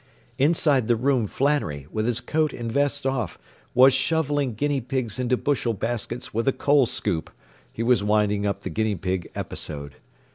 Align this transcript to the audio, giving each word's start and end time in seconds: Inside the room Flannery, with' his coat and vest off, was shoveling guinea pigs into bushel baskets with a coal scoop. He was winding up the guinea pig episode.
Inside 0.39 0.87
the 0.87 0.95
room 0.95 1.27
Flannery, 1.27 1.85
with' 1.91 2.07
his 2.07 2.21
coat 2.21 2.53
and 2.53 2.71
vest 2.71 3.05
off, 3.05 3.37
was 3.75 3.93
shoveling 3.93 4.55
guinea 4.55 4.81
pigs 4.81 5.19
into 5.19 5.37
bushel 5.37 5.75
baskets 5.75 6.33
with 6.33 6.47
a 6.47 6.51
coal 6.51 6.87
scoop. 6.87 7.29
He 7.71 7.83
was 7.83 8.03
winding 8.03 8.43
up 8.43 8.61
the 8.61 8.71
guinea 8.71 8.95
pig 8.95 9.29
episode. 9.35 9.97